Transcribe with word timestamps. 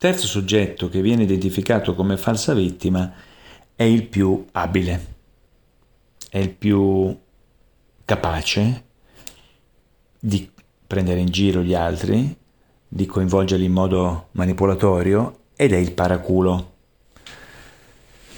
terzo 0.00 0.26
soggetto 0.26 0.88
che 0.88 1.02
viene 1.02 1.24
identificato 1.24 1.94
come 1.94 2.16
falsa 2.16 2.54
vittima 2.54 3.12
è 3.76 3.82
il 3.82 4.06
più 4.06 4.46
abile, 4.52 5.06
è 6.30 6.38
il 6.38 6.48
più 6.48 7.14
capace 8.06 8.84
di 10.18 10.50
prendere 10.86 11.20
in 11.20 11.26
giro 11.26 11.60
gli 11.60 11.74
altri, 11.74 12.34
di 12.88 13.04
coinvolgerli 13.04 13.66
in 13.66 13.72
modo 13.72 14.28
manipolatorio 14.30 15.40
ed 15.54 15.74
è 15.74 15.76
il 15.76 15.92
paraculo. 15.92 16.72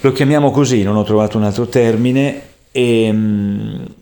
Lo 0.01 0.11
chiamiamo 0.11 0.51
così, 0.51 0.83
non 0.83 0.97
ho 0.97 1.03
trovato 1.03 1.37
un 1.37 1.45
altro 1.45 1.67
termine. 1.67 2.41
E, 2.71 3.03
ehm, 3.03 3.95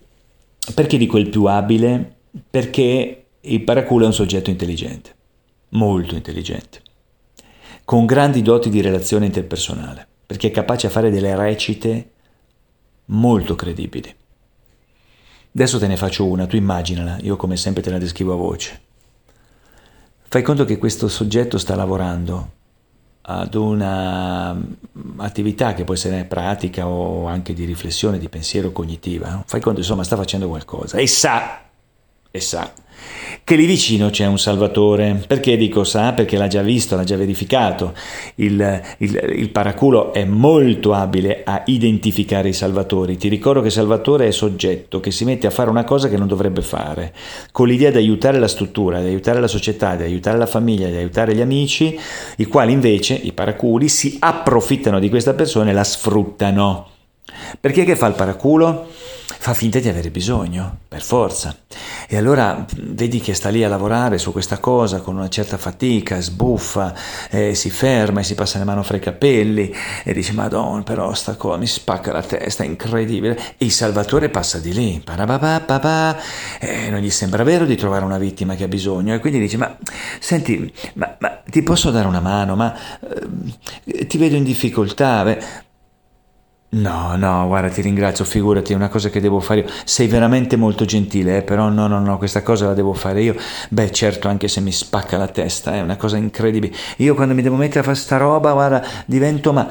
perché 0.74 0.98
dico 0.98 1.20
il 1.20 1.30
più 1.30 1.46
abile? 1.46 2.16
Perché 2.50 3.26
il 3.40 3.62
paraculo 3.62 4.06
è 4.06 4.08
un 4.08 4.14
soggetto 4.14 4.50
intelligente, 4.50 5.14
molto 5.70 6.16
intelligente, 6.16 6.82
con 7.92 8.06
grandi 8.06 8.42
doti 8.42 8.70
di 8.70 8.80
relazione 8.80 9.26
interpersonale, 9.26 10.08
perché 10.26 10.48
è 10.48 10.52
capace 10.52 10.88
a 10.88 10.90
fare 10.90 11.10
delle 11.10 11.36
recite 11.36 12.12
molto 13.08 13.56
credibili. 13.56 14.16
Adesso 15.54 15.78
te 15.78 15.88
ne 15.88 15.98
faccio 15.98 16.26
una, 16.26 16.48
tu 16.48 16.56
immaginala, 16.56 17.18
io 17.20 17.36
come 17.36 17.58
sempre 17.58 17.82
te 17.82 17.90
la 17.90 17.98
descrivo 17.98 18.32
a 18.32 18.38
voce. 18.38 18.80
Fai 20.22 20.42
conto 20.42 20.64
che 20.64 20.78
questo 20.78 21.10
soggetto 21.10 21.58
sta 21.58 21.76
lavorando 21.76 22.52
ad 23.24 23.54
un'attività 23.56 24.14
che 25.74 25.84
può 25.84 25.94
essere 25.94 26.24
pratica 26.24 26.88
o 26.88 27.28
anche 27.28 27.52
di 27.52 27.66
riflessione, 27.66 28.20
di 28.20 28.30
pensiero 28.30 28.72
cognitiva. 28.72 29.44
Fai 29.46 29.60
conto, 29.60 29.82
insomma, 29.82 30.06
sta 30.06 30.16
facendo 30.16 30.48
qualcosa 30.48 30.96
e 30.96 31.08
sa, 31.08 31.60
e 32.32 32.40
sa 32.40 32.72
che 33.44 33.56
lì 33.56 33.66
vicino 33.66 34.10
c'è 34.10 34.26
un 34.26 34.40
Salvatore. 34.40 35.24
Perché 35.28 35.58
dico 35.58 35.84
sa? 35.84 36.14
Perché 36.14 36.38
l'ha 36.38 36.48
già 36.48 36.62
visto, 36.62 36.96
l'ha 36.96 37.04
già 37.04 37.18
verificato. 37.18 37.94
Il, 38.36 38.82
il, 39.00 39.34
il, 39.38 39.50
paraculo 39.50 40.14
è 40.14 40.24
molto 40.24 40.94
abile 40.94 41.42
a 41.44 41.64
identificare 41.66 42.50
i 42.50 42.54
salvatori. 42.54 43.18
Ti 43.18 43.28
ricordo 43.28 43.62
che 43.62 43.70
Salvatore 43.70 44.28
è 44.28 44.32
soggetto 44.32 45.00
che 45.00 45.12
si 45.12 45.26
mette 45.26 45.48
a 45.48 45.52
fare 45.52 45.70
una 45.70 45.84
cosa 45.84 46.08
che 46.08 46.18
non 46.18 46.28
dovrebbe 46.28 46.62
fare, 46.62 47.14
con 47.52 47.68
l'idea 47.68 47.92
di 47.92 47.98
aiutare 47.98 48.40
la 48.40 48.48
struttura, 48.48 49.02
di 49.02 49.08
aiutare 49.08 49.40
la 49.40 49.48
società, 49.48 49.96
di 49.96 50.04
aiutare 50.04 50.38
la 50.38 50.46
famiglia, 50.46 50.88
di 50.88 50.96
aiutare 50.96 51.36
gli 51.36 51.42
amici, 51.42 51.98
i 52.38 52.46
quali 52.46 52.72
invece, 52.72 53.16
i 53.16 53.34
paraculi, 53.34 53.90
si 53.90 54.18
approfittano 54.20 55.00
di 55.00 55.10
questa 55.10 55.34
persona 55.34 55.72
e 55.72 55.74
la 55.74 55.84
sfruttano. 55.84 56.91
Perché 57.60 57.84
che 57.84 57.96
fa 57.96 58.08
il 58.08 58.14
paraculo? 58.14 58.88
Fa 59.42 59.54
finta 59.56 59.80
di 59.80 59.88
avere 59.88 60.12
bisogno, 60.12 60.78
per 60.88 61.02
forza. 61.02 61.56
E 62.08 62.16
allora 62.16 62.64
vedi 62.78 63.20
che 63.20 63.34
sta 63.34 63.50
lì 63.50 63.64
a 63.64 63.70
lavorare 63.70 64.20
su 64.20 64.32
questa 64.32 64.60
cosa 64.60 65.00
con 65.00 65.16
una 65.16 65.30
certa 65.30 65.58
fatica, 65.58 66.20
sbuffa, 66.20 66.94
eh, 67.32 67.56
si 67.56 67.72
ferma 67.72 68.20
e 68.20 68.24
si 68.24 68.36
passa 68.36 68.60
le 68.60 68.66
mani 68.66 68.84
fra 68.84 68.98
i 68.98 69.00
capelli 69.00 69.74
e 70.04 70.14
dice 70.14 70.34
Madonna, 70.34 70.84
però 70.84 71.14
sta 71.14 71.36
cosa 71.36 71.58
mi 71.58 71.66
spacca 71.66 72.12
la 72.12 72.22
testa, 72.22 72.64
è 72.64 72.68
incredibile. 72.68 73.36
E 73.58 73.66
il 73.66 73.72
Salvatore 73.72 74.30
passa 74.30 74.60
di 74.60 74.74
lì, 74.74 75.04
e 76.60 76.90
non 76.90 77.00
gli 77.00 77.10
sembra 77.10 77.44
vero 77.44 77.66
di 77.66 77.76
trovare 77.76 78.06
una 78.06 78.20
vittima 78.20 78.56
che 78.56 78.66
ha 78.66 78.68
bisogno. 78.68 79.16
E 79.16 79.20
quindi 79.20 79.40
dice, 79.40 79.58
ma 79.58 79.76
senti, 80.20 80.72
ma, 80.96 81.16
ma 81.20 81.42
ti 81.50 81.64
posso 81.64 81.90
dare 81.90 82.08
una 82.08 82.20
mano? 82.20 82.56
Ma 82.56 82.76
eh, 83.86 84.06
ti 84.06 84.18
vedo 84.20 84.36
in 84.36 84.44
difficoltà? 84.44 85.24
Beh, 85.24 85.70
No, 86.74 87.18
no, 87.18 87.48
guarda, 87.48 87.68
ti 87.68 87.82
ringrazio, 87.82 88.24
figurati, 88.24 88.72
è 88.72 88.76
una 88.78 88.88
cosa 88.88 89.10
che 89.10 89.20
devo 89.20 89.42
fare 89.42 89.60
io. 89.62 89.70
Sei 89.84 90.08
veramente 90.08 90.56
molto 90.56 90.86
gentile, 90.86 91.38
eh, 91.38 91.42
però 91.42 91.68
no, 91.68 91.88
no, 91.88 92.00
no, 92.00 92.18
questa 92.18 92.44
cosa 92.44 92.68
la 92.68 92.74
devo 92.74 92.94
fare 92.94 93.22
io. 93.22 93.36
Beh, 93.68 93.92
certo, 93.92 94.30
anche 94.30 94.48
se 94.48 94.62
mi 94.62 94.72
spacca 94.72 95.18
la 95.18 95.28
testa, 95.28 95.74
è 95.74 95.82
una 95.82 95.98
cosa 95.98 96.16
incredibile. 96.16 96.74
Io 96.98 97.14
quando 97.14 97.34
mi 97.34 97.42
devo 97.42 97.58
mettere 97.58 97.82
a 97.82 97.84
fare 97.84 97.98
sta 97.98 98.16
roba, 98.16 98.54
guarda, 98.54 98.82
divento 99.06 99.52
ma... 99.52 99.70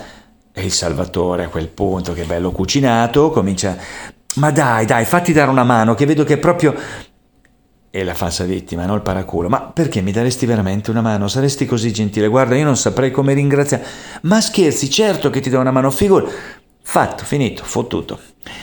E 0.53 0.63
il 0.63 0.73
Salvatore 0.73 1.45
a 1.45 1.49
quel 1.49 1.69
punto, 1.69 2.13
che 2.13 2.25
bello 2.25 2.51
cucinato, 2.51 3.31
comincia... 3.31 3.79
Ma 4.35 4.51
dai, 4.51 4.85
dai, 4.85 5.07
fatti 5.07 5.33
dare 5.33 5.51
una 5.51 5.65
mano, 5.65 5.95
che 5.95 6.05
vedo 6.05 6.25
che 6.25 6.35
è 6.35 6.39
proprio... 6.39 6.75
E 7.93 8.05
la 8.05 8.15
falsa 8.15 8.45
vittima, 8.45 8.85
no 8.85 8.95
il 8.95 9.01
paraculo. 9.01 9.49
Ma 9.49 9.63
perché 9.63 10.03
mi 10.03 10.13
daresti 10.13 10.45
veramente 10.45 10.91
una 10.91 11.01
mano? 11.01 11.29
Saresti 11.29 11.65
così 11.65 11.93
gentile? 11.93 12.29
Guarda, 12.29 12.57
io 12.57 12.65
non 12.65 12.77
saprei 12.77 13.11
come 13.11 13.33
ringraziare. 13.33 13.85
Ma 14.23 14.41
scherzi, 14.41 14.91
certo 14.91 15.31
che 15.31 15.41
ti 15.41 15.51
do 15.51 15.59
una 15.59 15.73
mano, 15.73 15.91
figura. 15.91 16.29
Fatto, 16.93 17.25
finito, 17.25 17.63
fottuto. 17.65 18.19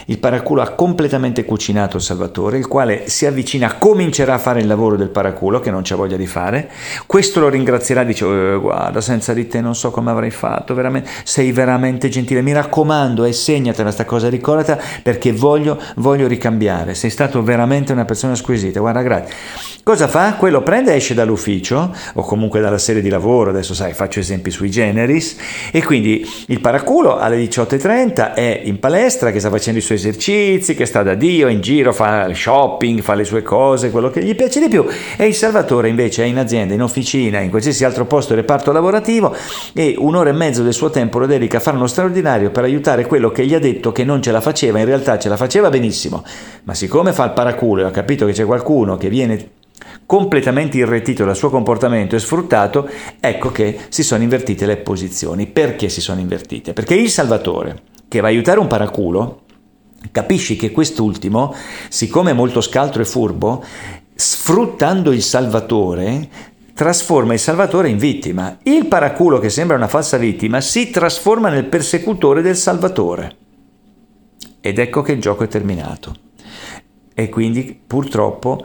Il 0.10 0.20
paraculo 0.20 0.62
ha 0.62 0.70
completamente 0.70 1.44
cucinato 1.44 2.00
Salvatore, 2.00 2.58
il 2.58 2.68
quale 2.68 3.10
si 3.10 3.26
avvicina, 3.26 3.74
comincerà 3.74 4.36
a 4.36 4.38
fare 4.38 4.62
il 4.62 4.68
lavoro 4.68 4.96
del 4.96 5.10
paraculo, 5.10 5.60
che 5.60 5.70
non 5.70 5.82
c'ha 5.84 5.98
voglia 5.98 6.16
di 6.16 6.26
fare. 6.26 6.70
Questo 7.06 7.42
lo 7.42 7.50
ringrazierà, 7.50 8.06
dice, 8.06 8.26
eh, 8.26 8.58
guarda, 8.58 9.02
senza 9.02 9.34
di 9.34 9.48
te 9.50 9.60
non 9.60 9.76
so 9.76 9.92
come 9.92 10.10
avrei 10.10 10.32
fatto, 10.32 10.74
veramente, 10.74 11.10
sei 11.24 11.52
veramente 11.52 12.08
gentile. 12.08 12.42
Mi 12.42 12.54
raccomando, 12.54 13.26
e 13.26 13.34
segnatela 13.34 13.92
sta 13.92 14.06
cosa, 14.06 14.30
ricordata, 14.30 14.80
perché 15.04 15.34
voglio, 15.34 15.78
voglio 15.98 16.26
ricambiare. 16.26 16.94
Sei 16.94 17.10
stato 17.10 17.44
veramente 17.44 17.92
una 17.92 18.06
persona 18.06 18.36
squisita, 18.36 18.80
guarda, 18.80 19.02
grazie. 19.02 19.36
Cosa 19.84 20.08
fa? 20.08 20.36
Quello 20.36 20.64
prende, 20.64 20.96
esce 20.96 21.14
dall'ufficio, 21.14 21.94
o 22.14 22.22
comunque 22.22 22.62
dalla 22.62 22.78
serie 22.78 23.02
di 23.02 23.10
lavoro, 23.10 23.50
adesso 23.50 23.74
sai, 23.74 23.94
faccio 23.94 24.20
esempi 24.20 24.52
sui 24.52 24.70
generis, 24.70 25.38
e 25.72 25.84
quindi 25.84 26.26
il 26.48 26.62
paraculo 26.62 27.18
alle 27.18 27.38
18.30 27.38 28.34
è 28.34 28.62
in 28.64 28.80
palestra 28.80 29.32
che 29.32 29.40
sta 29.40 29.50
facendo 29.50 29.80
i 29.80 29.82
suoi 29.82 29.97
esercizi, 29.98 30.74
che 30.74 30.86
sta 30.86 31.04
da 31.04 31.14
Dio 31.14 31.48
in 31.48 31.62
giro, 31.62 31.94
fa 31.94 32.34
shopping, 32.34 33.02
fa 33.02 33.14
le 33.14 33.26
sue 33.26 33.42
cose, 33.42 33.92
quello 33.92 34.10
che 34.10 34.24
gli 34.24 34.36
piace 34.36 34.60
di 34.60 34.70
più, 34.70 34.86
e 35.18 35.26
il 35.26 35.36
Salvatore 35.36 35.90
invece 35.90 36.24
è 36.24 36.26
in 36.26 36.38
azienda, 36.38 36.74
in 36.74 36.82
officina, 36.82 37.40
in 37.40 37.50
qualsiasi 37.50 37.84
altro 37.84 38.06
posto 38.06 38.36
reparto 38.36 38.72
lavorativo 38.72 39.36
e 39.74 39.96
un'ora 39.98 40.30
e 40.30 40.34
mezzo 40.34 40.64
del 40.64 40.74
suo 40.74 40.90
tempo 40.90 41.20
lo 41.20 41.26
dedica 41.26 41.58
a 41.58 41.60
fare 41.60 41.78
uno 41.78 41.88
straordinario 41.88 42.50
per 42.52 42.64
aiutare 42.64 43.06
quello 43.06 43.30
che 43.32 43.46
gli 43.46 43.54
ha 43.54 43.60
detto 43.60 43.92
che 43.92 44.04
non 44.04 44.22
ce 44.22 44.32
la 44.32 44.42
faceva, 44.42 44.80
in 44.80 44.86
realtà 44.86 45.20
ce 45.20 45.30
la 45.30 45.38
faceva 45.38 45.70
benissimo, 45.70 46.24
ma 46.64 46.74
siccome 46.74 47.14
fa 47.14 47.26
il 47.26 47.32
paraculo 47.32 47.82
e 47.82 47.86
ha 47.86 47.92
capito 47.92 48.26
che 48.26 48.32
c'è 48.32 48.46
qualcuno 48.46 48.98
che 48.98 49.10
viene 49.10 49.50
completamente 50.06 50.78
irretito 50.78 51.26
dal 51.26 51.36
suo 51.36 51.50
comportamento 51.50 52.16
e 52.16 52.20
sfruttato, 52.20 52.90
ecco 53.20 53.52
che 53.52 53.78
si 53.90 54.04
sono 54.04 54.24
invertite 54.24 54.66
le 54.66 54.78
posizioni. 54.78 55.48
Perché 55.48 55.90
si 55.90 56.02
sono 56.02 56.20
invertite? 56.20 56.74
Perché 56.74 56.96
il 56.96 57.10
Salvatore, 57.10 57.82
che 58.08 58.22
va 58.22 58.28
a 58.28 58.30
aiutare 58.30 58.60
un 58.60 58.68
paraculo, 58.68 59.42
capisci 60.12 60.56
che 60.56 60.72
quest'ultimo, 60.72 61.54
siccome 61.90 62.32
è 62.32 62.34
molto 62.34 62.62
scaltro 62.62 63.02
e 63.02 63.06
furbo, 63.06 63.64
sfruttando 64.16 65.12
il 65.12 65.22
Salvatore, 65.22 66.30
trasforma 66.74 67.34
il 67.34 67.40
Salvatore 67.40 67.90
in 67.90 67.98
vittima. 67.98 68.58
Il 68.64 68.88
paraculo, 68.88 69.40
che 69.40 69.50
sembra 69.50 69.76
una 69.76 69.88
falsa 69.88 70.18
vittima, 70.18 70.62
si 70.62 70.90
trasforma 70.90 71.50
nel 71.50 71.66
persecutore 71.66 72.42
del 72.42 72.56
Salvatore. 72.56 73.36
Ed 74.62 74.80
ecco 74.80 75.02
che 75.02 75.14
il 75.14 75.22
gioco 75.22 75.44
è 75.44 75.48
terminato. 75.48 76.16
E 77.14 77.30
quindi 77.30 77.80
purtroppo 77.86 78.64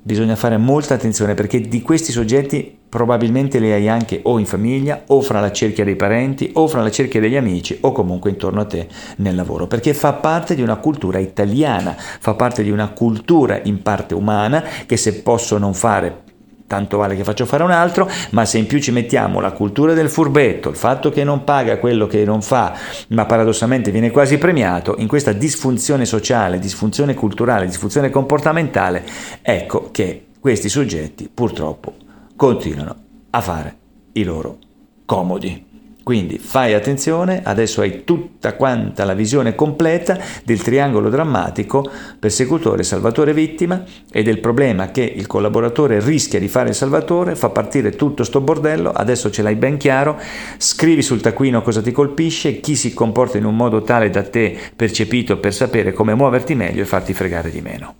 bisogna 0.00 0.36
fare 0.36 0.56
molta 0.56 0.94
attenzione 0.94 1.34
perché 1.34 1.60
di 1.60 1.82
questi 1.82 2.12
soggetti 2.12 2.77
probabilmente 2.88 3.58
li 3.58 3.70
hai 3.70 3.88
anche 3.88 4.20
o 4.22 4.38
in 4.38 4.46
famiglia 4.46 5.02
o 5.08 5.20
fra 5.20 5.40
la 5.40 5.52
cerchia 5.52 5.84
dei 5.84 5.96
parenti 5.96 6.50
o 6.54 6.66
fra 6.68 6.82
la 6.82 6.90
cerchia 6.90 7.20
degli 7.20 7.36
amici 7.36 7.76
o 7.80 7.92
comunque 7.92 8.30
intorno 8.30 8.60
a 8.60 8.64
te 8.64 8.88
nel 9.16 9.34
lavoro 9.34 9.66
perché 9.66 9.92
fa 9.94 10.14
parte 10.14 10.54
di 10.54 10.62
una 10.62 10.76
cultura 10.76 11.18
italiana 11.18 11.94
fa 11.96 12.34
parte 12.34 12.62
di 12.62 12.70
una 12.70 12.88
cultura 12.88 13.60
in 13.64 13.82
parte 13.82 14.14
umana 14.14 14.64
che 14.86 14.96
se 14.96 15.20
posso 15.20 15.58
non 15.58 15.74
fare 15.74 16.26
tanto 16.66 16.98
vale 16.98 17.16
che 17.16 17.24
faccio 17.24 17.46
fare 17.46 17.64
un 17.64 17.70
altro, 17.70 18.08
ma 18.32 18.44
se 18.44 18.58
in 18.58 18.66
più 18.66 18.78
ci 18.78 18.92
mettiamo 18.92 19.40
la 19.40 19.52
cultura 19.52 19.94
del 19.94 20.10
furbetto, 20.10 20.68
il 20.68 20.76
fatto 20.76 21.08
che 21.08 21.24
non 21.24 21.42
paga 21.42 21.78
quello 21.78 22.06
che 22.06 22.24
non 22.26 22.42
fa, 22.42 22.74
ma 23.08 23.24
paradossalmente 23.24 23.90
viene 23.90 24.10
quasi 24.10 24.36
premiato, 24.36 24.94
in 24.98 25.08
questa 25.08 25.32
disfunzione 25.32 26.04
sociale, 26.04 26.58
disfunzione 26.58 27.14
culturale, 27.14 27.64
disfunzione 27.64 28.10
comportamentale, 28.10 29.02
ecco 29.40 29.88
che 29.90 30.26
questi 30.38 30.68
soggetti 30.68 31.30
purtroppo 31.32 32.06
continuano 32.38 32.94
a 33.30 33.40
fare 33.40 33.76
i 34.12 34.22
loro 34.22 34.58
comodi. 35.04 35.66
Quindi 36.04 36.38
fai 36.38 36.72
attenzione, 36.72 37.42
adesso 37.44 37.80
hai 37.80 38.04
tutta 38.04 38.54
quanta 38.54 39.04
la 39.04 39.12
visione 39.12 39.56
completa 39.56 40.16
del 40.44 40.62
triangolo 40.62 41.10
drammatico 41.10 41.84
persecutore, 42.18 42.84
salvatore, 42.84 43.34
vittima 43.34 43.82
e 44.10 44.22
del 44.22 44.38
problema 44.38 44.92
che 44.92 45.02
il 45.02 45.26
collaboratore 45.26 46.00
rischia 46.00 46.38
di 46.38 46.46
fare 46.46 46.68
il 46.68 46.76
salvatore, 46.76 47.34
fa 47.34 47.50
partire 47.50 47.96
tutto 47.96 48.22
sto 48.22 48.40
bordello, 48.40 48.92
adesso 48.92 49.30
ce 49.30 49.42
l'hai 49.42 49.56
ben 49.56 49.76
chiaro, 49.76 50.16
scrivi 50.58 51.02
sul 51.02 51.20
taccuino 51.20 51.60
cosa 51.60 51.82
ti 51.82 51.90
colpisce, 51.90 52.60
chi 52.60 52.76
si 52.76 52.94
comporta 52.94 53.36
in 53.36 53.44
un 53.44 53.56
modo 53.56 53.82
tale 53.82 54.10
da 54.10 54.22
te 54.22 54.56
percepito 54.76 55.38
per 55.38 55.52
sapere 55.52 55.92
come 55.92 56.14
muoverti 56.14 56.54
meglio 56.54 56.82
e 56.82 56.86
farti 56.86 57.12
fregare 57.12 57.50
di 57.50 57.60
meno. 57.60 57.94